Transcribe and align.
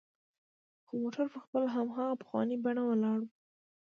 خو 0.85 0.93
موټر 1.01 1.25
پر 1.33 1.39
خپل 1.45 1.63
هماغه 1.75 2.19
پخواني 2.21 2.57
بڼه 2.63 2.83
ولاړ 2.85 3.19
و. 3.23 3.27